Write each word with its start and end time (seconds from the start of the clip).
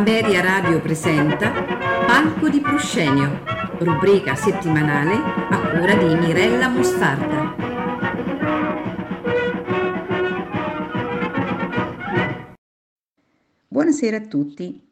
Ameria 0.00 0.40
Radio 0.40 0.80
presenta 0.80 1.52
Palco 2.06 2.48
di 2.48 2.58
Proscenio, 2.58 3.44
rubrica 3.80 4.34
settimanale 4.34 5.12
a 5.14 5.78
cura 5.78 5.94
di 5.94 6.14
Mirella 6.14 6.68
Mostarda. 6.68 7.54
Buonasera 13.68 14.16
a 14.16 14.20
tutti. 14.22 14.82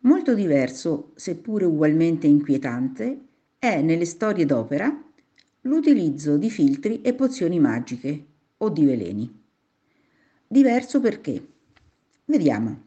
Molto 0.00 0.34
diverso, 0.34 1.12
seppure 1.14 1.64
ugualmente 1.66 2.26
inquietante, 2.26 3.20
è 3.56 3.80
nelle 3.80 4.04
storie 4.04 4.44
d'opera 4.44 5.00
l'utilizzo 5.60 6.36
di 6.36 6.50
filtri 6.50 7.02
e 7.02 7.14
pozioni 7.14 7.60
magiche 7.60 8.26
o 8.56 8.68
di 8.68 8.84
veleni. 8.84 9.42
Diverso 10.44 10.98
perché? 10.98 11.46
Vediamo. 12.24 12.86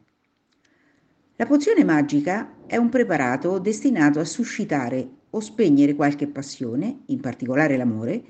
La 1.42 1.48
pozione 1.48 1.82
magica 1.82 2.58
è 2.68 2.76
un 2.76 2.88
preparato 2.88 3.58
destinato 3.58 4.20
a 4.20 4.24
suscitare 4.24 5.08
o 5.30 5.40
spegnere 5.40 5.96
qualche 5.96 6.28
passione, 6.28 7.00
in 7.06 7.18
particolare 7.18 7.76
l'amore, 7.76 8.22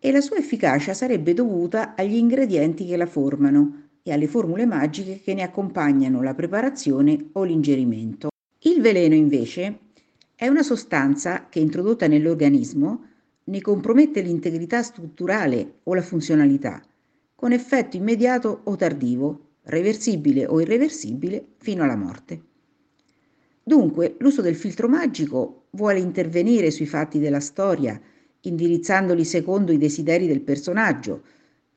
e 0.00 0.10
la 0.10 0.20
sua 0.20 0.38
efficacia 0.38 0.94
sarebbe 0.94 1.32
dovuta 1.32 1.94
agli 1.94 2.16
ingredienti 2.16 2.86
che 2.86 2.96
la 2.96 3.06
formano 3.06 3.90
e 4.02 4.12
alle 4.12 4.26
formule 4.26 4.66
magiche 4.66 5.20
che 5.22 5.32
ne 5.32 5.44
accompagnano 5.44 6.22
la 6.22 6.34
preparazione 6.34 7.28
o 7.34 7.44
l'ingerimento. 7.44 8.30
Il 8.62 8.80
veleno 8.80 9.14
invece 9.14 9.78
è 10.34 10.48
una 10.48 10.64
sostanza 10.64 11.46
che 11.48 11.60
introdotta 11.60 12.08
nell'organismo 12.08 13.04
ne 13.44 13.60
compromette 13.60 14.22
l'integrità 14.22 14.82
strutturale 14.82 15.74
o 15.84 15.94
la 15.94 16.02
funzionalità, 16.02 16.82
con 17.32 17.52
effetto 17.52 17.96
immediato 17.96 18.62
o 18.64 18.74
tardivo, 18.74 19.53
reversibile 19.64 20.46
o 20.46 20.60
irreversibile 20.60 21.44
fino 21.58 21.84
alla 21.84 21.96
morte. 21.96 22.42
Dunque, 23.62 24.16
l'uso 24.18 24.42
del 24.42 24.56
filtro 24.56 24.88
magico 24.88 25.66
vuole 25.70 25.98
intervenire 25.98 26.70
sui 26.70 26.86
fatti 26.86 27.18
della 27.18 27.40
storia, 27.40 27.98
indirizzandoli 28.40 29.24
secondo 29.24 29.72
i 29.72 29.78
desideri 29.78 30.26
del 30.26 30.42
personaggio, 30.42 31.22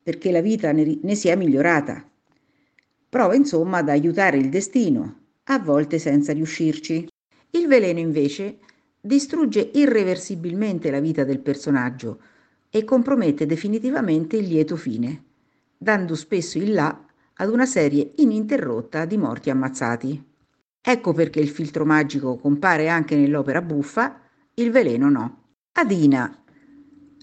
perché 0.02 0.30
la 0.30 0.42
vita 0.42 0.70
ne, 0.72 0.98
ne 1.00 1.14
sia 1.14 1.36
migliorata. 1.36 2.06
Prova 3.08 3.34
insomma 3.34 3.78
ad 3.78 3.88
aiutare 3.88 4.36
il 4.36 4.50
destino, 4.50 5.20
a 5.44 5.58
volte 5.58 5.98
senza 5.98 6.32
riuscirci. 6.34 7.08
Il 7.50 7.66
veleno 7.66 7.98
invece 7.98 8.58
distrugge 9.00 9.70
irreversibilmente 9.72 10.90
la 10.90 11.00
vita 11.00 11.24
del 11.24 11.40
personaggio 11.40 12.20
e 12.68 12.84
compromette 12.84 13.46
definitivamente 13.46 14.36
il 14.36 14.46
lieto 14.46 14.76
fine, 14.76 15.24
dando 15.78 16.14
spesso 16.14 16.58
il 16.58 16.72
là 16.72 17.07
ad 17.40 17.50
una 17.50 17.66
serie 17.66 18.12
ininterrotta 18.16 19.04
di 19.04 19.16
morti 19.16 19.50
ammazzati. 19.50 20.24
Ecco 20.80 21.12
perché 21.12 21.40
il 21.40 21.48
filtro 21.48 21.84
magico 21.84 22.36
compare 22.36 22.88
anche 22.88 23.16
nell'opera 23.16 23.62
buffa, 23.62 24.20
il 24.54 24.70
veleno 24.70 25.08
no. 25.08 25.42
Adina, 25.72 26.42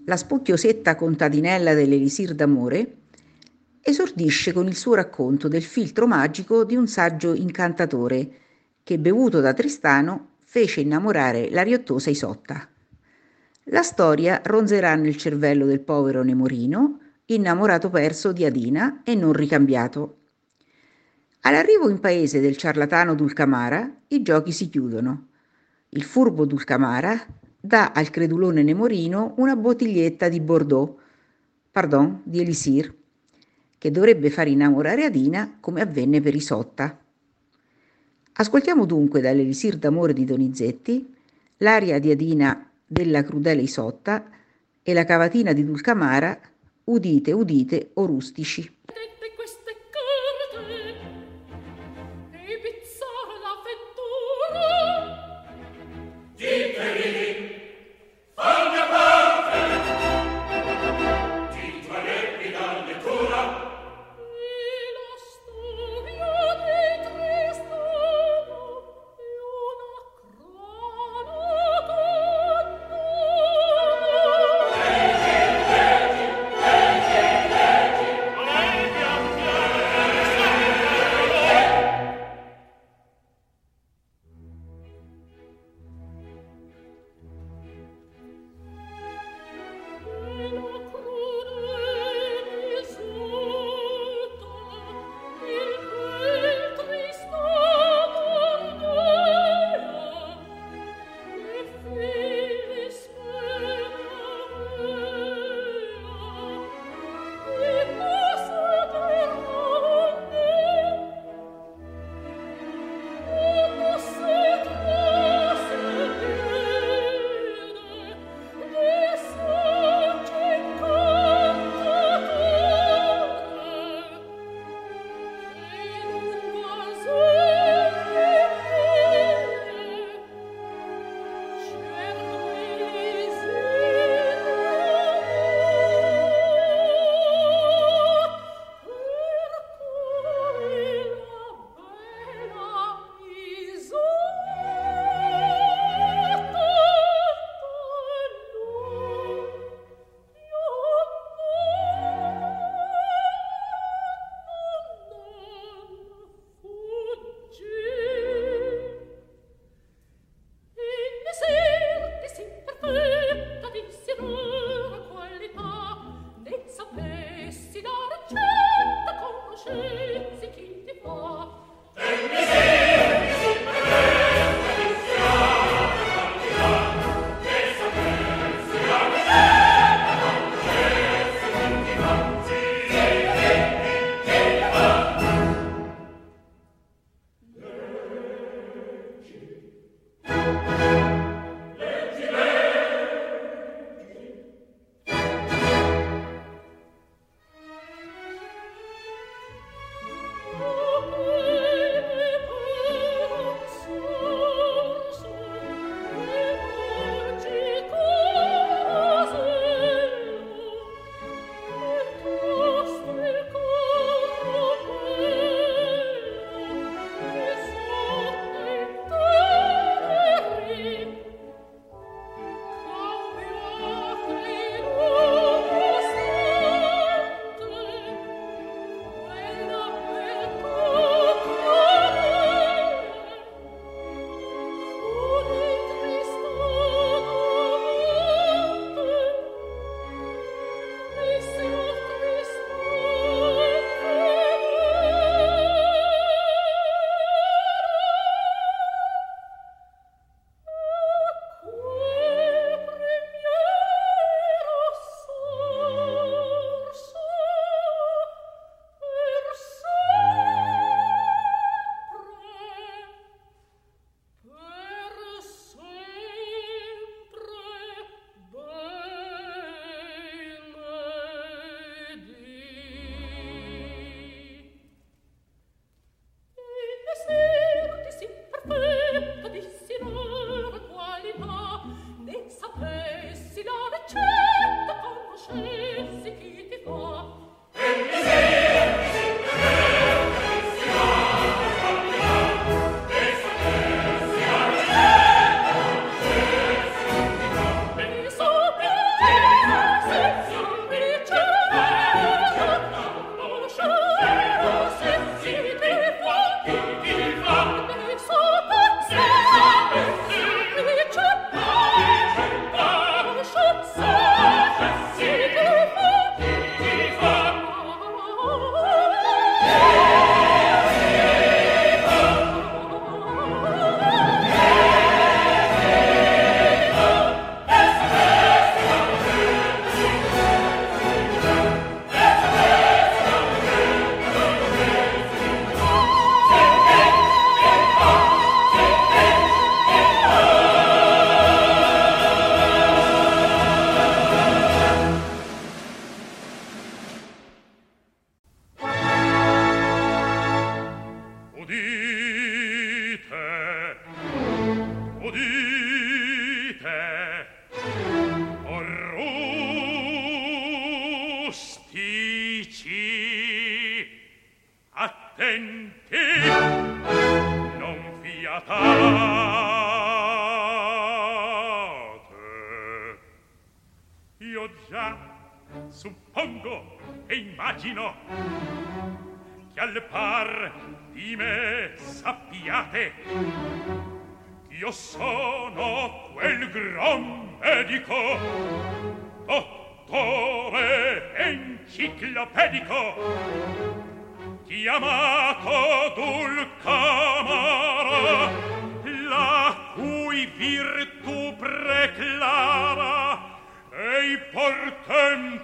la 0.06 0.18
spocchiosetta 0.18 0.96
contadinella 0.96 1.74
dell'Elisir 1.74 2.34
d'amore, 2.34 2.98
esordisce 3.82 4.54
con 4.54 4.68
il 4.68 4.76
suo 4.76 4.94
racconto 4.94 5.48
del 5.48 5.64
filtro 5.64 6.08
magico 6.08 6.64
di 6.64 6.76
un 6.76 6.88
saggio 6.88 7.34
incantatore 7.34 8.40
che, 8.84 8.98
bevuto 8.98 9.42
da 9.42 9.54
Tristano, 9.54 10.36
fece 10.44 10.82
innamorare 10.82 11.50
la 11.50 11.62
riottosa 11.62 12.10
Isotta. 12.10 12.70
La 13.66 13.82
storia 13.82 14.42
ronzerà 14.44 14.96
nel 14.96 15.18
cervello 15.18 15.66
del 15.66 15.82
povero 15.82 16.24
Nemorino, 16.24 17.00
innamorato 17.28 17.90
perso 17.90 18.32
di 18.32 18.46
Adina 18.46 19.02
e 19.04 19.16
non 19.16 19.34
ricambiato. 19.34 20.18
All'arrivo 21.42 21.90
in 21.90 22.00
paese 22.00 22.40
del 22.40 22.58
ciarlatano 22.58 23.16
Dulcamara, 23.16 24.02
i 24.08 24.22
giochi 24.22 24.52
si 24.52 24.70
chiudono. 24.70 25.28
Il 25.90 26.04
furbo 26.04 26.46
Dulcamara 26.46 27.20
dà 27.60 27.92
al 27.94 28.10
credulone 28.10 28.64
Nemorino 28.64 29.34
una 29.38 29.56
bottiglietta 29.56 30.30
di 30.30 30.40
Bordeaux, 30.40 31.00
pardon, 31.72 32.22
di 32.24 32.42
Elisir, 32.42 32.94
che 33.78 33.92
dovrebbe 33.92 34.30
far 34.30 34.48
innamorare 34.48 35.06
Adina 35.06 35.58
come 35.60 35.82
avvenne 35.82 36.22
per 36.22 36.36
Isotta. 36.36 37.00
Ascoltiamo 38.34 38.86
dunque 38.86 39.22
dall'Elisir 39.22 39.78
d'amore 39.78 40.14
di 40.14 40.26
Donizetti 40.26 41.14
l'aria 41.58 42.00
di 42.00 42.12
Adina 42.12 42.70
della 42.86 43.24
crudele 43.24 43.62
Isotta 43.62 44.30
e 44.84 44.94
la 44.94 45.06
cavatina 45.06 45.54
di 45.54 45.64
Dulcamara 45.64 46.40
Udite, 46.86 47.34
udite, 47.34 47.90
o 47.96 48.06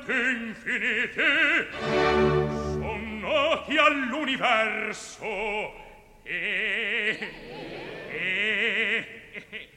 quante 0.02 0.14
infinite 0.14 1.68
son 1.72 3.20
noti 3.20 3.78
all'universo 3.78 5.74
e, 6.24 7.18
e, 8.10 9.06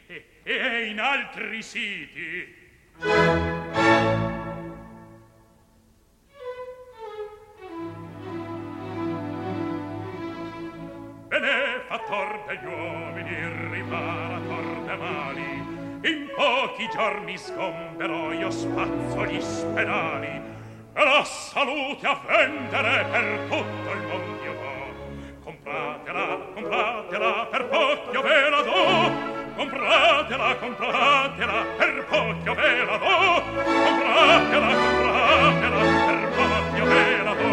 e, 0.07 0.25
e 0.43 0.87
in 0.87 1.01
altri 1.01 1.63
siti. 1.63 2.55
Benefattor 11.29 12.45
degli 12.47 12.67
uomini, 12.67 13.71
riparator 13.73 14.85
dei 14.85 14.97
mali, 14.97 15.64
pochi 16.45 16.87
giorni 16.93 17.39
scomberò 17.39 18.31
io 18.33 18.51
spazzo 18.51 19.25
gli 19.25 19.41
spedali 19.41 20.43
e 20.93 21.05
la 21.05 21.25
salute 21.25 22.07
a 22.07 22.21
vendere 22.27 23.07
per 23.11 23.39
tutto 23.49 23.91
il 23.91 24.03
mondo. 24.03 24.45
Io 24.45 24.53
do 24.53 25.41
compratela, 25.43 26.39
compratela 26.53 27.47
per 27.47 27.67
poco 27.69 28.21
ve 28.21 28.51
la 28.51 28.61
do. 28.61 29.33
Compratela, 29.57 30.57
compratela 30.57 31.65
per 31.79 32.05
poco 32.11 32.55
ve 32.55 32.85
la 32.85 32.97
do. 32.99 33.43
Compratela, 33.65 34.69
compratela 34.77 35.81
per 36.07 36.29
poco 36.37 36.85
ve 36.85 37.23
la 37.23 37.35
do. 37.35 37.53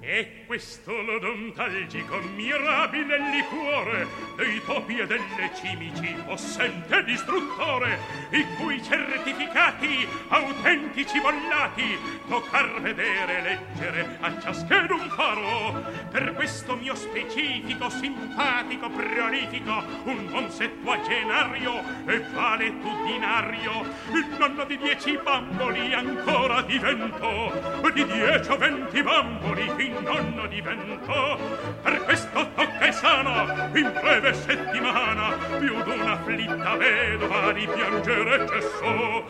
E 0.00 0.44
questo 0.46 1.02
l'odontalgico 1.02 2.20
mirabile 2.34 3.18
liquore 3.30 4.06
dei 4.36 4.62
topi 4.64 4.98
e 4.98 5.06
delle 5.06 5.50
cimici 5.54 6.14
possente 6.24 7.02
distruttore, 7.02 7.98
i 8.30 8.44
cui 8.56 8.82
certificati 8.82 10.06
autentici 10.28 11.20
bollati 11.20 11.98
toccar 12.28 12.80
vedere 12.80 13.42
leggere 13.42 14.18
a 14.20 14.40
ciaschedun 14.40 15.10
faro. 15.10 15.82
Per 16.10 16.32
questo 16.34 16.76
mio 16.76 16.94
specifico, 16.94 17.90
simpatico, 17.90 18.88
prolifico, 18.88 19.82
un 20.04 20.26
buon 20.28 20.50
settuagenario 20.50 21.82
e 22.06 22.20
valetudinario, 22.32 23.84
il 24.12 24.26
nonno 24.38 24.64
di 24.64 24.78
dieci 24.78 25.18
bamboli 25.22 25.92
ancora 25.92 26.62
divento, 26.62 27.90
di 27.92 28.04
dieci 28.04 28.50
o 28.50 28.56
venti 28.56 29.02
bamboli 29.02 29.72
fin 29.76 29.94
nonno 30.02 30.35
divento 30.46 31.38
per 31.82 32.02
questo 32.04 32.48
tocca 32.54 32.86
e 32.86 32.92
sana 32.92 33.70
in 33.74 33.92
breve 33.92 34.34
settimana 34.34 35.36
più 35.58 35.82
d'una 35.82 36.18
flitta 36.24 36.76
vedova 36.76 37.52
di 37.52 37.66
piangere 37.66 38.46
cessò 38.48 39.24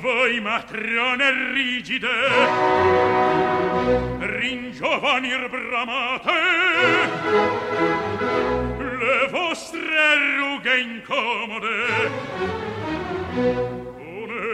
voi 0.00 0.40
matrone 0.40 1.52
rigide 1.52 2.08
ringiovanir 4.18 5.48
bramate 5.48 6.30
le 8.78 9.28
vostre 9.30 10.36
rughe 10.36 10.78
incomode 10.78 11.76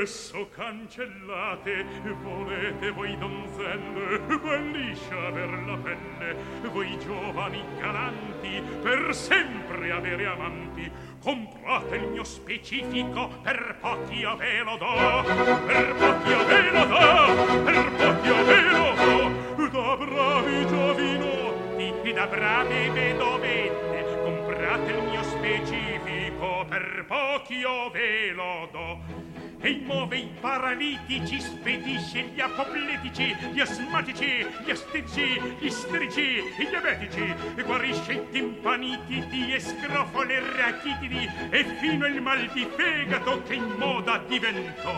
adesso 0.05 0.51
cancellate 0.51 1.83
volete 2.21 2.91
voi 2.91 3.17
donzelle 3.17 4.19
belliscia 4.39 5.29
aver 5.29 5.49
la 5.65 5.79
pelle 5.79 6.37
voi 6.71 6.99
giovani 6.99 7.65
galanti 7.79 8.63
per 8.83 9.15
sempre 9.15 9.91
avere 9.93 10.27
amanti. 10.27 10.93
Comprate 11.23 11.97
il 11.97 12.09
mio 12.09 12.23
specifico 12.23 13.31
per 13.41 13.79
pochi 13.81 14.19
io 14.19 14.37
ve 14.37 14.63
lo 14.63 14.77
do 14.77 15.23
per 15.65 15.95
pochi 15.95 16.29
io 16.29 16.45
ve 16.45 16.71
lo 16.71 16.85
do 16.85 17.63
per 17.65 17.93
pochi 17.97 18.27
io 18.27 18.45
ve 18.45 18.63
lo 18.63 18.95
do. 18.95 19.43
Da 19.75 19.97
bravi 19.97 20.67
giovinotti 20.67 22.13
da 22.13 22.27
brave 22.27 22.91
vedovette 22.91 24.21
comprate 24.23 24.91
il 24.93 25.03
mio 25.03 25.23
specifico 25.23 26.67
per 26.69 27.05
pochi 27.09 27.57
io 27.57 27.91
ve 27.91 28.33
lo 28.33 28.69
do 28.71 29.24
e 29.65 29.81
muove 29.83 30.19
i 30.19 30.29
paralitici 30.41 31.41
spedisce 31.41 32.21
gli 32.35 32.41
apopletici, 32.41 33.35
gli 33.51 33.61
asmatici, 33.61 34.47
gli 34.63 34.71
astici, 34.71 35.41
gli 35.59 35.65
isterici, 35.65 36.43
i 36.59 36.67
diabetici 36.69 37.35
e 37.55 37.63
guarisce 37.63 38.13
i 38.13 38.23
timpaniti 38.31 39.25
di 39.31 39.55
escrofole 39.55 40.39
rachitidi 40.55 41.27
e 41.49 41.65
fino 41.81 42.07
il 42.07 42.21
mal 42.21 42.47
di 42.53 42.69
fegato 42.77 43.43
che 43.45 43.55
in 43.55 43.75
moda 43.79 44.23
diventò. 44.29 44.93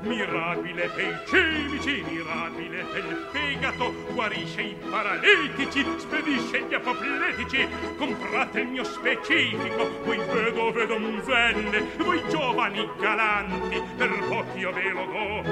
Mirabile 0.00 0.88
per 0.88 1.04
i 1.04 1.28
cimici, 1.28 2.02
mirabile 2.08 2.84
per 2.84 3.04
il 3.04 3.28
fegato, 3.30 3.92
guarisce 4.14 4.62
i 4.62 4.76
paralitici, 4.88 5.84
spedisce 5.98 6.64
gli 6.66 6.72
apopletici, 6.72 7.68
comprate 7.98 8.60
il 8.60 8.68
mio 8.68 8.84
specifico, 8.84 9.90
voi 10.04 10.16
vedo 10.16 10.72
vedo 10.72 10.98
donzelle, 10.98 11.84
voi 11.98 12.22
giovani 12.30 12.88
galanti, 12.98 13.82
per 14.06 14.28
pochi 14.28 14.58
io 14.58 14.72
ve 14.72 14.90
lo 14.90 15.04
do. 15.04 15.42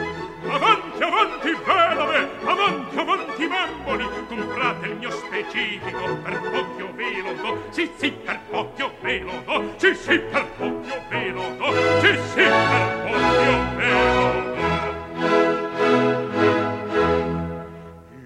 Avanti, 0.49 1.03
avanti, 1.03 1.57
velove, 1.65 2.31
avanti, 2.45 2.99
avanti, 2.99 3.49
bamboli, 3.49 4.07
comprate 4.29 4.87
il 4.87 4.97
mio 4.97 5.11
specifico, 5.11 6.17
per 6.23 6.41
pochi 6.41 6.83
ve 6.95 7.23
lo 7.23 7.33
do. 7.43 7.63
Sì, 7.71 7.91
sì, 7.97 8.13
per 8.13 8.39
pochi 8.51 8.85
ve 9.01 9.21
lo 9.21 9.43
do. 9.45 9.75
Sì, 9.77 9.95
sì, 9.95 10.19
per 10.19 10.47
pochi 10.57 10.93
ve 11.09 11.31
lo 11.31 11.55
do. 11.57 11.73
Sì, 12.01 12.19
sì, 12.33 12.43
per 12.43 13.03
pochi 13.03 13.77
ve 13.77 13.93
lo 13.93 14.13
do. 14.13 14.53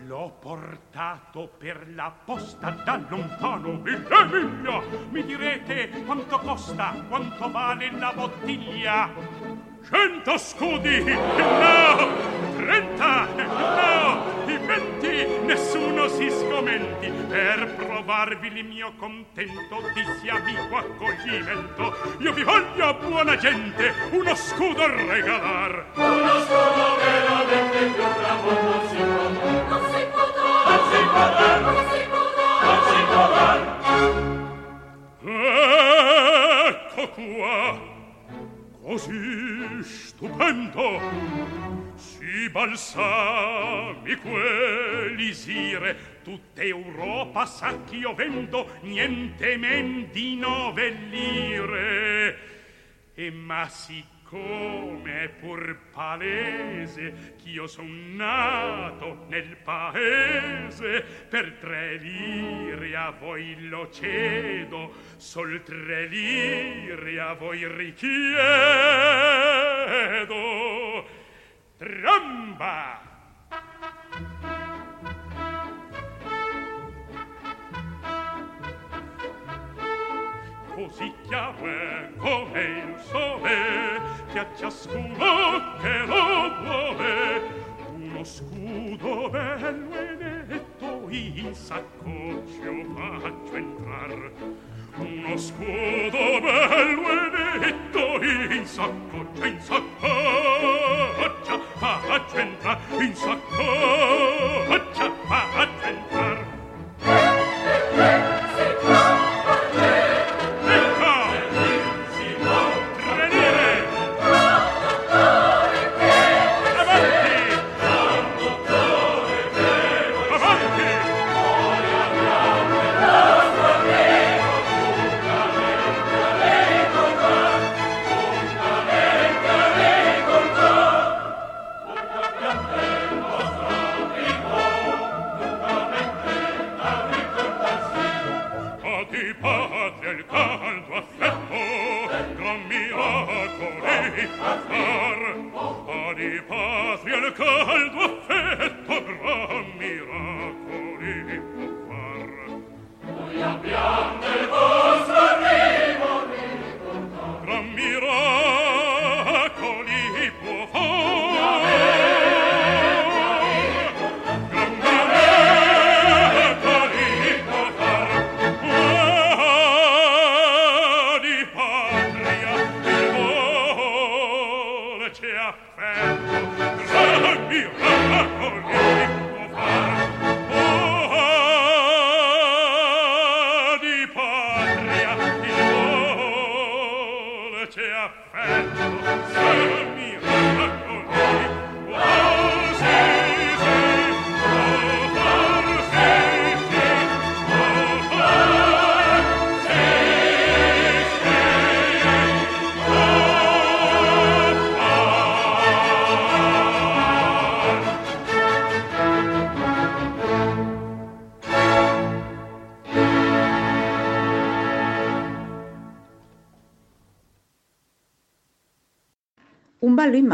L'ho 0.07 0.37
portato 0.41 1.51
per 1.59 1.87
la 1.95 2.13
posta 2.25 2.71
da 2.85 3.01
lontano, 3.09 3.81
mille 3.83 4.25
miglia. 4.31 4.83
Mi 5.11 5.25
direte 5.25 5.91
quanto 6.05 6.39
costa, 6.39 6.95
quanto 7.09 7.51
vale 7.51 7.91
la 7.93 8.13
bottiglia? 8.15 9.48
Cento 9.87 10.39
scudi! 10.39 11.03
No! 11.05 12.09
Trenta! 12.57 13.27
No! 13.37 14.39
i 14.47 14.59
venti, 14.59 15.27
Nessuno 15.45 16.09
si 16.09 16.31
scomenti! 16.31 17.11
Per 17.29 17.75
provarvi 17.77 18.49
il 18.49 18.65
mio 18.65 18.93
contento 18.99 19.83
dissi 19.95 20.29
amico 20.29 20.77
accoglimento 20.77 21.95
Io 22.19 22.33
vi 22.33 22.43
voglio, 22.43 22.95
buona 22.95 23.37
gente, 23.37 23.93
uno 24.11 24.35
scudo 24.35 24.87
regalar! 24.87 25.87
Uno 25.95 26.41
scudo 26.41 26.97
veramente 26.97 27.81
non 27.81 27.93
più 27.93 28.05
bravo 28.21 28.51
non 28.51 28.89
si 28.89 28.97
può 28.97 29.29
Non 29.69 29.83
si 29.91 30.07
può! 30.11 30.27
Non 30.69 30.81
si 30.91 31.01
può 31.05 31.27
dar! 31.29 31.61
Non 31.61 31.85
si 31.91 32.01
può 32.09 32.23
dar! 32.37 32.63
Non 32.65 32.79
si 32.89 33.01
può 33.07 33.25
dar! 33.35 33.59
Ecco 36.69 37.03
qua! 37.09 37.88
così 38.89 39.83
stupendo 39.83 40.99
si 41.95 42.49
balsami 42.49 44.17
quell'isire 44.17 46.21
tutta 46.25 46.63
Europa 46.63 47.45
sa 47.45 47.85
ch'io 47.85 48.15
vendo 48.15 48.79
niente 48.81 49.59
men 49.59 50.09
di 50.11 50.37
nove 50.37 50.89
lire 51.11 52.39
e 53.13 53.31
ma 53.31 53.69
si 53.69 54.03
come 54.29 55.31
pur 55.41 55.79
palese 55.91 57.35
ch'io 57.39 57.67
son 57.67 58.15
nato 58.15 59.25
nel 59.29 59.57
paese 59.57 61.03
per 61.31 61.57
tre 61.59 61.97
lire 61.97 62.95
a 62.95 63.11
voi 63.11 63.57
lo 63.69 63.89
cedo 63.89 64.93
sol 65.17 65.63
tre 65.63 66.07
lire 66.09 67.21
a 67.21 67.33
voi 67.33 67.67
richiedo. 67.67 68.37
Tramba 71.79 73.09
così 80.79 81.13
chiaro 81.27 81.67
è 81.67 82.11
come 82.19 82.63
il 82.63 82.99
sole 83.01 84.18
che 84.33 84.39
a 84.39 84.47
ciascuno 84.57 85.77
che 85.81 85.99
lo 86.07 86.63
vuole 86.63 87.67
uno 88.19 88.25
scudo 88.25 89.31
bello 89.31 89.95
e 89.95 90.17
netto 90.49 91.07
in 91.09 91.55
sacco 91.55 92.43
ci 92.47 92.87
faccio 92.95 93.55
entrar. 93.55 94.33
Uno 94.97 95.37
scudo 95.37 96.41
bello 96.41 97.11
e 97.11 97.59
netto 97.59 98.23
in 98.23 98.67
sacco 98.67 99.27
in 99.45 99.61
sacco 99.61 100.09
faccio 101.79 102.37
entrar 102.37 102.79
in 102.99 103.15
sacco 103.15 104.88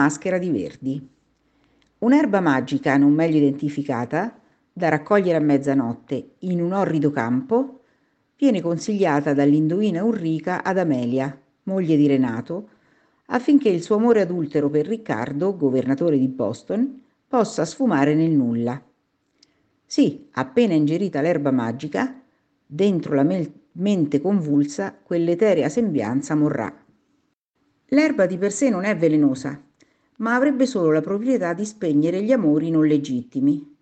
maschera 0.04 0.36
di 0.36 0.50
Verdi. 0.50 1.08
Un'erba 2.00 2.40
magica 2.40 2.94
non 2.98 3.12
meglio 3.12 3.38
identificata, 3.38 4.38
da 4.70 4.90
raccogliere 4.90 5.38
a 5.38 5.40
mezzanotte 5.40 6.34
in 6.40 6.60
un 6.60 6.72
orrido 6.72 7.10
campo, 7.10 7.80
viene 8.36 8.60
consigliata 8.60 9.32
dall'indoina 9.32 10.04
Ulrica 10.04 10.62
ad 10.62 10.76
Amelia, 10.76 11.34
moglie 11.64 11.96
di 11.96 12.06
Renato, 12.06 12.68
affinché 13.26 13.70
il 13.70 13.82
suo 13.82 13.96
amore 13.96 14.20
adultero 14.20 14.68
per 14.68 14.86
Riccardo, 14.86 15.56
governatore 15.56 16.18
di 16.18 16.28
Boston, 16.28 17.00
possa 17.26 17.64
sfumare 17.64 18.14
nel 18.14 18.32
nulla. 18.32 18.78
Sì, 19.86 20.28
appena 20.32 20.74
ingerita 20.74 21.22
l'erba 21.22 21.50
magica, 21.50 22.20
dentro 22.66 23.14
la 23.14 23.22
mel- 23.22 23.52
mente 23.72 24.20
convulsa, 24.20 24.94
quell'eterea 25.02 25.70
sembianza 25.70 26.34
morrà. 26.34 26.70
L'erba 27.88 28.26
di 28.26 28.36
per 28.36 28.52
sé 28.52 28.68
non 28.68 28.84
è 28.84 28.94
velenosa, 28.96 29.58
ma 30.18 30.34
avrebbe 30.34 30.66
solo 30.66 30.92
la 30.92 31.00
proprietà 31.00 31.52
di 31.54 31.64
spegnere 31.64 32.22
gli 32.22 32.32
amori 32.32 32.70
non 32.70 32.86
legittimi. 32.86 33.72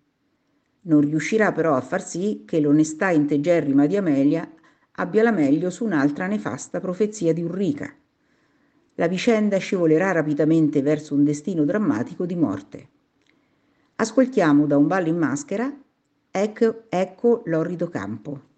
Non 0.81 1.01
riuscirà 1.01 1.51
però 1.51 1.75
a 1.75 1.81
far 1.81 2.03
sì 2.03 2.43
che 2.45 2.59
l'onestà 2.59 3.09
integerrima 3.09 3.85
di 3.85 3.97
Amelia 3.97 4.49
abbia 4.93 5.23
la 5.23 5.31
meglio 5.31 5.69
su 5.69 5.85
un'altra 5.85 6.27
nefasta 6.27 6.79
profezia 6.79 7.33
di 7.33 7.41
Ulrica. 7.41 7.93
La 8.95 9.07
vicenda 9.07 9.57
scivolerà 9.57 10.11
rapidamente 10.11 10.81
verso 10.81 11.13
un 11.13 11.23
destino 11.23 11.63
drammatico 11.65 12.25
di 12.25 12.35
morte. 12.35 12.89
Ascoltiamo 13.95 14.65
da 14.65 14.77
un 14.77 14.87
ballo 14.87 15.07
in 15.07 15.17
maschera 15.17 15.73
Ecco, 16.35 16.85
ecco 16.89 17.43
l'orrido 17.45 17.89
campo. 17.89 18.52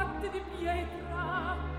fatte 0.00 0.30
di 0.30 0.42
pietra. 0.56 1.69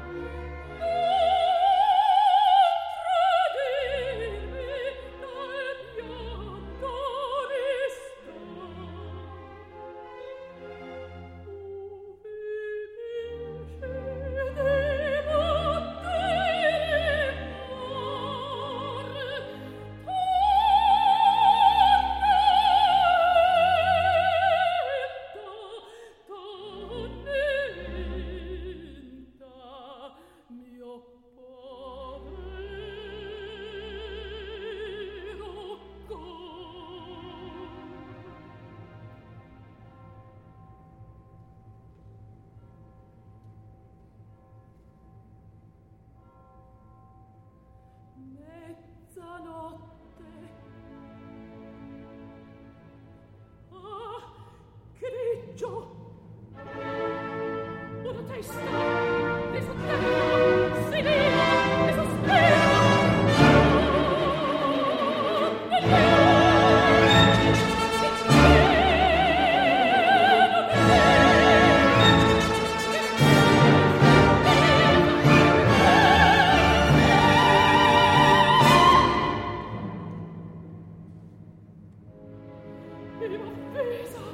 Überflüssig. 83.21 84.30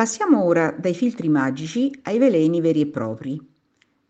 Passiamo 0.00 0.42
ora 0.44 0.70
dai 0.70 0.94
filtri 0.94 1.28
magici 1.28 1.92
ai 2.04 2.16
veleni 2.16 2.62
veri 2.62 2.80
e 2.80 2.86
propri, 2.86 3.38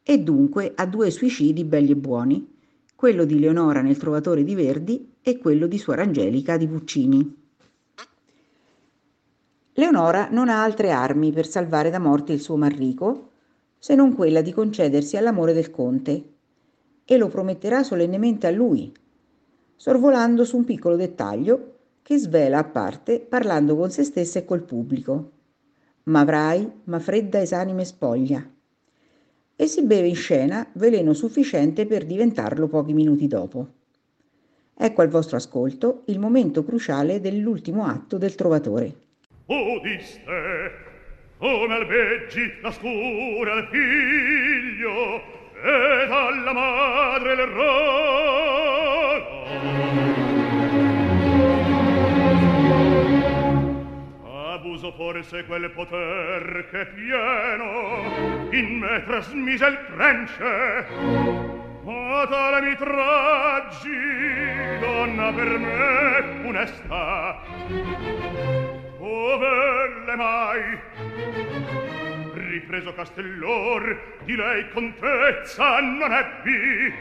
e 0.04 0.18
dunque 0.20 0.70
a 0.76 0.86
due 0.86 1.10
suicidi 1.10 1.64
belli 1.64 1.90
e 1.90 1.96
buoni, 1.96 2.58
quello 2.94 3.24
di 3.24 3.40
Leonora 3.40 3.80
nel 3.80 3.96
Trovatore 3.96 4.44
di 4.44 4.54
Verdi 4.54 5.16
e 5.20 5.38
quello 5.38 5.66
di 5.66 5.78
Suor 5.78 5.98
Angelica 5.98 6.56
di 6.56 6.68
Puccini. 6.68 7.36
Leonora 9.72 10.28
non 10.30 10.48
ha 10.48 10.62
altre 10.62 10.92
armi 10.92 11.32
per 11.32 11.48
salvare 11.48 11.90
da 11.90 11.98
morte 11.98 12.32
il 12.34 12.40
suo 12.40 12.56
Marrico 12.56 13.30
se 13.76 13.96
non 13.96 14.14
quella 14.14 14.42
di 14.42 14.52
concedersi 14.52 15.16
all'amore 15.16 15.52
del 15.52 15.72
conte 15.72 16.34
e 17.04 17.16
lo 17.16 17.26
prometterà 17.26 17.82
solennemente 17.82 18.46
a 18.46 18.52
lui, 18.52 18.94
sorvolando 19.74 20.44
su 20.44 20.56
un 20.56 20.62
piccolo 20.62 20.94
dettaglio 20.94 21.78
che 22.00 22.16
svela 22.16 22.58
a 22.58 22.64
parte 22.64 23.18
parlando 23.18 23.74
con 23.74 23.90
se 23.90 24.04
stessa 24.04 24.38
e 24.38 24.44
col 24.44 24.62
pubblico 24.62 25.38
ma 26.10 26.20
avrai, 26.20 26.68
ma 26.84 26.98
fredda 26.98 27.40
esanime 27.40 27.84
spoglia. 27.84 28.44
E 29.56 29.66
si 29.66 29.82
beve 29.82 30.08
in 30.08 30.16
scena 30.16 30.66
veleno 30.74 31.12
sufficiente 31.12 31.86
per 31.86 32.04
diventarlo 32.04 32.66
pochi 32.66 32.92
minuti 32.92 33.26
dopo. 33.26 33.68
Ecco 34.76 35.02
al 35.02 35.08
vostro 35.08 35.36
ascolto 35.36 36.02
il 36.06 36.18
momento 36.18 36.64
cruciale 36.64 37.20
dell'ultimo 37.20 37.84
atto 37.84 38.18
del 38.18 38.34
Trovatore. 38.34 38.94
Udiste, 39.46 40.70
come 41.38 41.74
albeggi 41.74 42.50
la 42.62 42.72
scura 42.72 43.52
al 43.54 43.68
figlio 43.70 45.38
ed 45.62 46.10
alla 46.10 46.52
madre 46.52 47.32
il 47.34 47.40
pauso 54.80 54.92
forse 54.92 55.44
quel 55.44 55.70
poter 55.70 56.66
che 56.70 56.86
pieno 56.86 58.48
in 58.50 58.78
me 58.78 59.04
trasmise 59.04 59.66
il 59.66 59.78
trence 59.94 60.86
o 61.84 62.26
tale 62.26 62.62
mi 62.62 62.74
traggi 62.76 64.78
donna 64.80 65.30
per 65.32 65.58
me 65.58 66.24
funesta 66.40 67.42
ove 68.98 70.14
mai 70.16 70.78
ripreso 72.32 72.94
castellor 72.94 74.00
di 74.24 74.34
lei 74.34 74.66
contezza 74.70 75.78
non 75.80 76.10
ebbi 76.10 76.94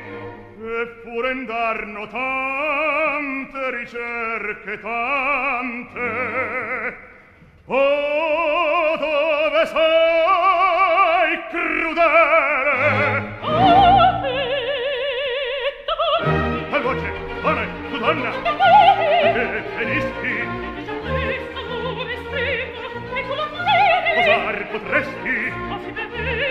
e 0.62 0.86
pure 1.04 1.32
indarno 1.32 2.08
tante 2.08 3.72
ricerche 3.72 4.82
tante 4.82 7.08
Oh, 7.72 8.98
dove 8.98 9.64
sei 9.68 11.40
crudele? 11.52 13.30
Oh, 13.42 14.10
fitta! 15.76 15.94
Al 16.72 16.82
voce, 16.82 17.10
ora, 17.44 17.64
tu 17.92 17.98
donna! 18.00 18.32
E 19.22 19.64
felisti! 19.78 20.34
Questa 21.36 21.62
tu 24.42 24.64
potresti! 24.72 25.36
Ma 25.68 25.78
si 25.84 25.92
bevesse, 25.92 26.50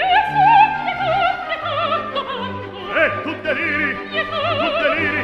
e 0.87 0.95
tutte 1.03 1.57
tanto, 1.65 2.21
tanto! 2.29 2.71
E 2.95 2.97
tu 3.23 3.31
deliri! 3.43 3.91
Tu 4.07 4.69
deliri! 4.83 5.18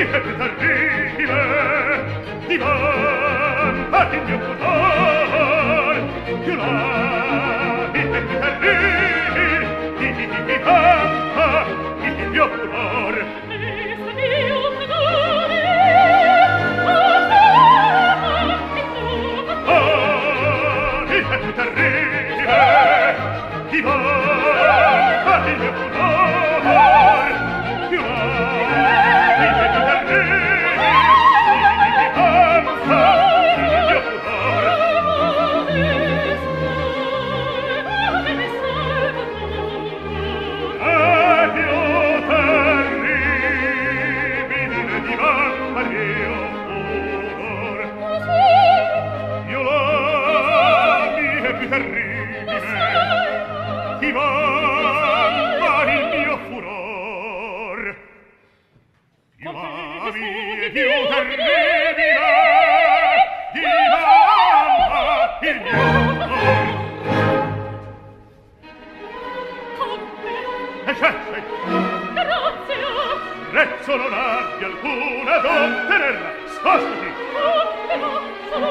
è 0.00 0.20
più 0.20 0.36
terribile 0.36 2.04
divanta 2.46 4.08
il 4.12 4.22
mio 4.24 4.38
pudor 4.38 6.02
più 6.42 6.54
vado 75.34 75.48
a 75.48 75.86
tenerla! 75.88 76.32
Spostati! 76.46 77.08
oh 77.34 77.74
sono 78.50 78.68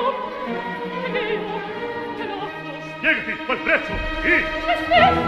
te 2.15 2.23
lo 2.25 2.35
offro 2.35 2.73
Spiegati 2.97 3.35
quel 3.45 3.57
prezzo! 3.59 3.93
Sì! 4.21 5.22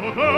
oh. 0.00 0.34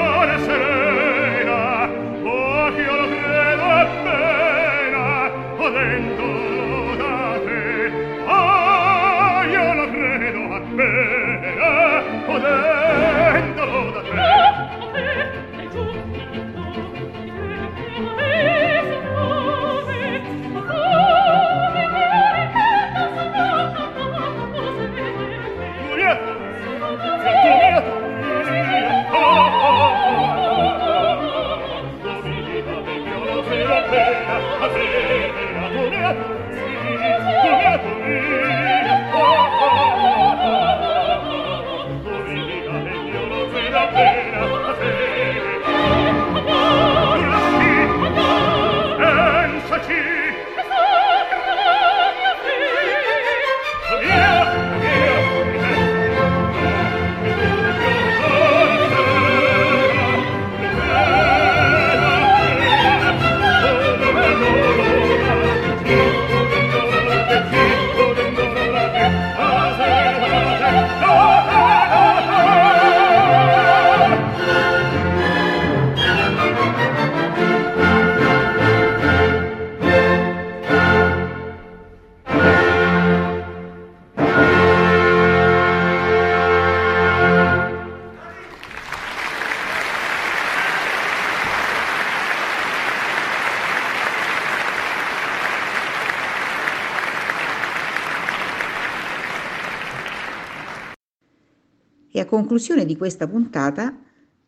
conclusione 102.31 102.85
di 102.85 102.97
questa 102.97 103.27
puntata 103.27 103.93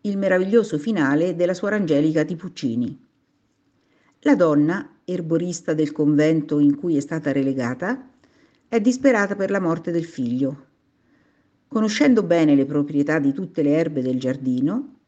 il 0.03 0.17
meraviglioso 0.17 0.79
finale 0.79 1.35
della 1.35 1.53
suora 1.53 1.75
Angelica 1.75 2.23
di 2.23 2.37
Puccini. 2.37 3.07
La 4.21 4.37
donna, 4.37 4.99
erborista 5.05 5.75
del 5.75 5.91
convento 5.91 6.61
in 6.61 6.77
cui 6.77 6.97
è 6.97 7.01
stata 7.01 7.33
relegata, 7.33 8.09
è 8.69 8.81
disperata 8.81 9.35
per 9.35 9.51
la 9.51 9.59
morte 9.59 9.91
del 9.91 10.05
figlio. 10.05 10.67
Conoscendo 11.67 12.23
bene 12.23 12.55
le 12.55 12.67
proprietà 12.67 13.19
di 13.19 13.33
tutte 13.33 13.65
le 13.65 13.73
erbe 13.73 14.01
del 14.01 14.21
giardino, 14.21 14.99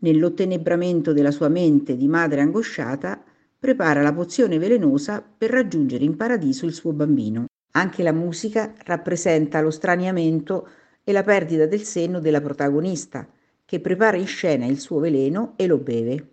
nell'ottenebramento 0.00 1.14
della 1.14 1.30
sua 1.30 1.48
mente 1.48 1.96
di 1.96 2.08
madre 2.08 2.42
angosciata, 2.42 3.24
prepara 3.58 4.02
la 4.02 4.12
pozione 4.12 4.58
velenosa 4.58 5.22
per 5.22 5.48
raggiungere 5.48 6.04
in 6.04 6.14
paradiso 6.14 6.66
il 6.66 6.74
suo 6.74 6.92
bambino. 6.92 7.46
Anche 7.70 8.02
la 8.02 8.12
musica 8.12 8.74
rappresenta 8.84 9.62
lo 9.62 9.70
straniamento 9.70 10.68
e 11.08 11.12
la 11.12 11.22
perdita 11.22 11.64
del 11.64 11.84
senno 11.84 12.20
della 12.20 12.42
protagonista, 12.42 13.26
che 13.64 13.80
prepara 13.80 14.18
in 14.18 14.26
scena 14.26 14.66
il 14.66 14.78
suo 14.78 14.98
veleno 14.98 15.54
e 15.56 15.66
lo 15.66 15.78
beve. 15.78 16.32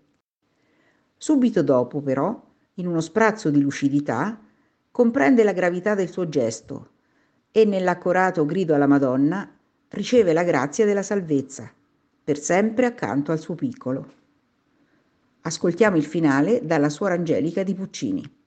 Subito 1.16 1.64
dopo, 1.64 2.02
però, 2.02 2.44
in 2.74 2.86
uno 2.86 3.00
sprazzo 3.00 3.50
di 3.50 3.62
lucidità, 3.62 4.38
comprende 4.92 5.46
la 5.46 5.54
gravità 5.54 5.96
del 5.96 6.10
suo 6.10 6.28
gesto 6.28 6.90
e 7.54 7.64
nell'accorato 7.64 8.46
grido 8.46 8.76
alla 8.76 8.86
Madonna 8.86 9.50
riceve 9.92 10.34
la 10.34 10.44
grazia 10.44 10.84
della 10.84 11.04
salvezza, 11.04 11.72
per 12.22 12.38
sempre 12.38 12.86
accanto 12.86 13.32
al 13.32 13.40
suo 13.40 13.56
piccolo. 13.56 14.12
Ascoltiamo 15.40 15.96
il 15.96 16.06
finale 16.06 16.66
dalla 16.66 16.90
Suora 16.90 17.14
Angelica 17.14 17.64
di 17.64 17.74
Puccini. 17.74 18.45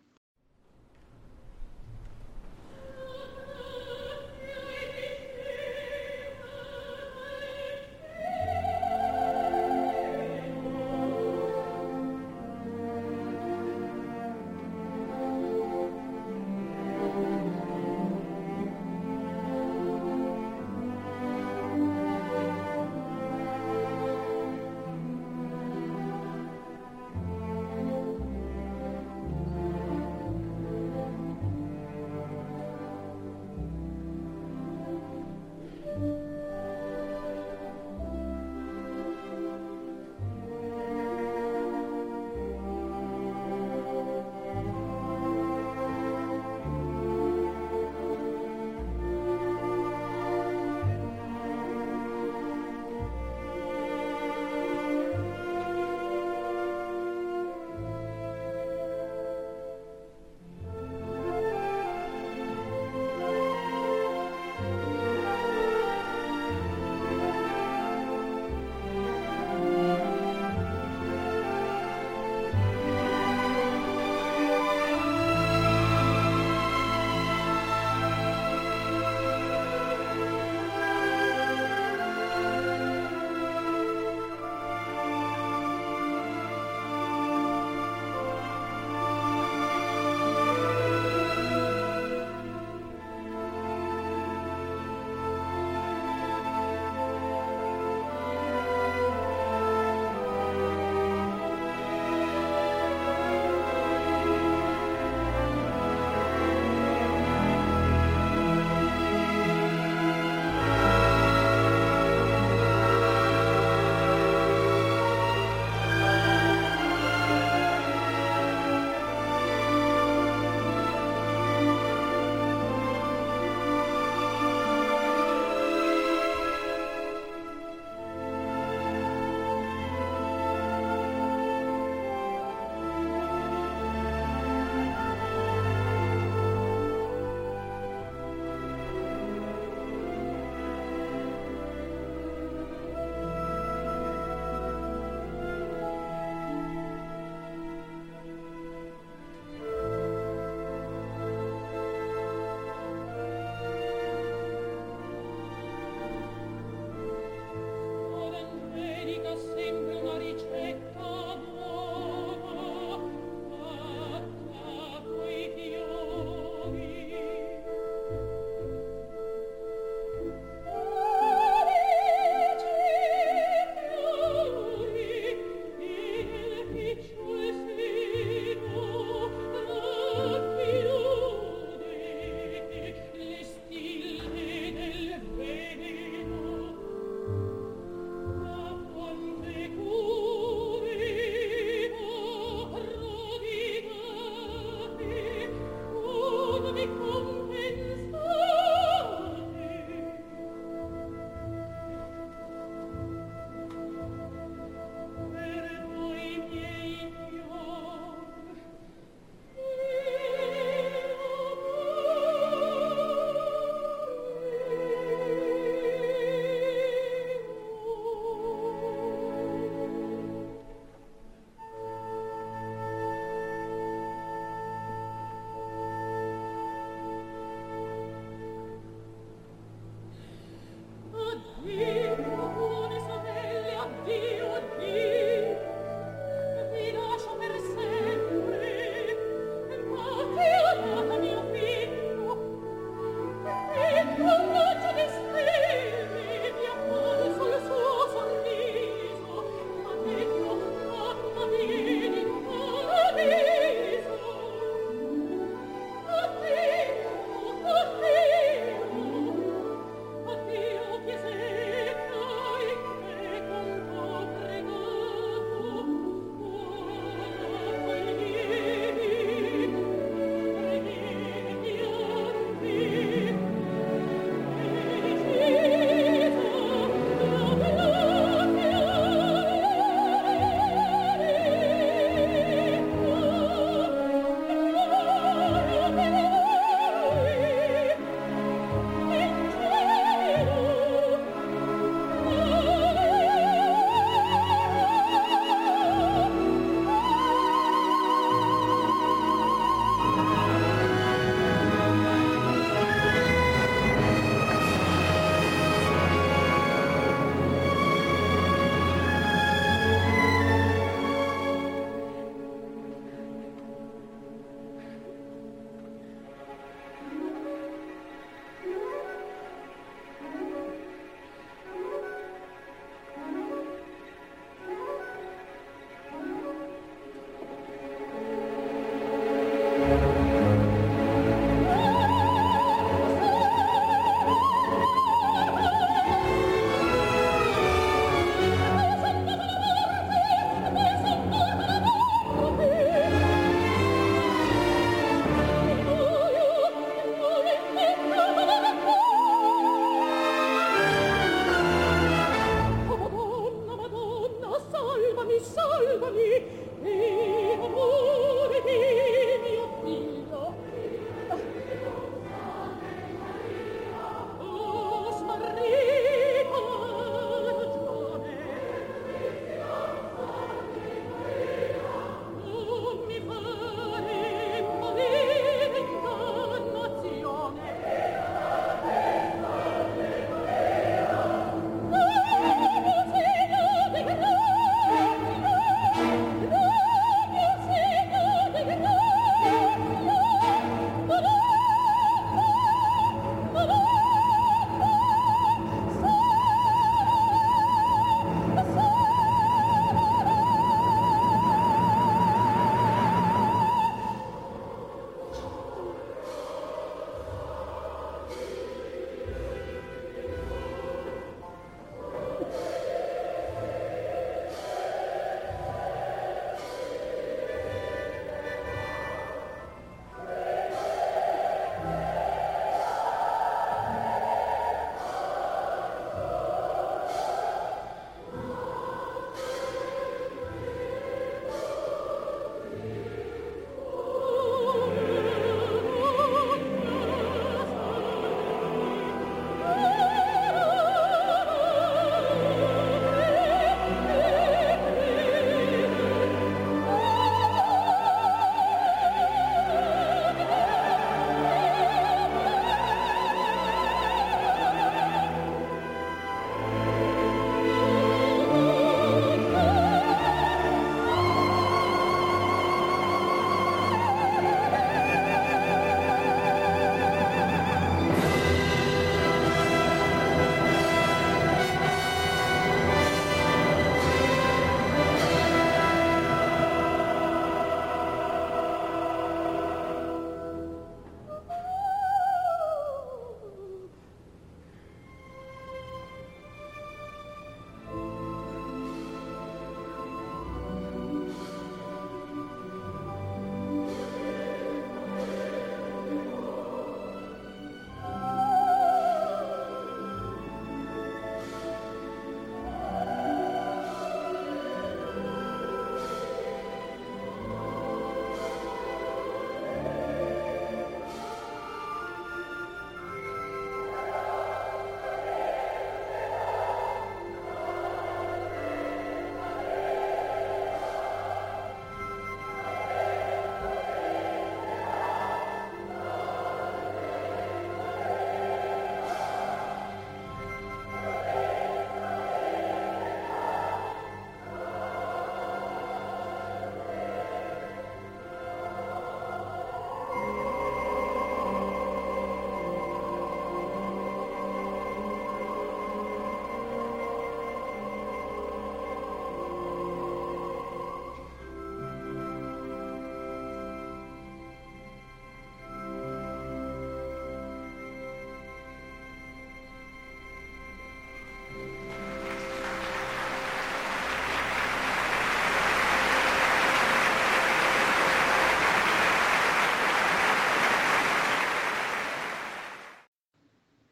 sempre 159.36 159.94
una 160.02 160.18
riccia 160.18 160.47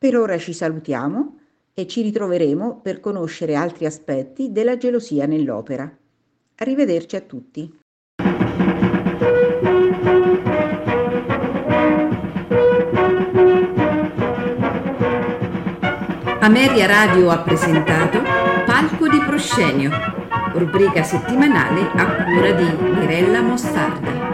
Per 0.07 0.17
ora 0.17 0.39
ci 0.39 0.53
salutiamo 0.53 1.37
e 1.75 1.89
ci 1.89 2.01
ritroveremo 2.03 2.79
per 2.81 3.01
conoscere 3.01 3.57
altri 3.57 3.87
aspetti 3.87 4.53
della 4.53 4.77
gelosia 4.77 5.27
nell'opera. 5.27 5.93
Arrivederci 6.59 7.17
a 7.17 7.21
tutti. 7.23 7.79
Ameria 16.39 16.87
Radio 16.87 17.31
ha 17.31 17.41
presentato 17.41 18.21
Palco 18.65 19.09
di 19.09 19.19
Proscenio, 19.27 19.91
rubrica 20.53 21.03
settimanale 21.03 21.81
a 21.81 22.25
cura 22.27 22.53
di 22.53 23.01
Mirella 23.01 23.41
Mostardi. 23.43 24.26